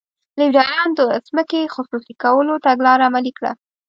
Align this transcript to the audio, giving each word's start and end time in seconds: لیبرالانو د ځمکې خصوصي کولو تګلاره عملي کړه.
لیبرالانو 0.39 0.93
د 0.99 1.01
ځمکې 1.27 1.71
خصوصي 1.73 2.13
کولو 2.23 2.53
تګلاره 2.67 3.03
عملي 3.09 3.31
کړه. 3.37 3.51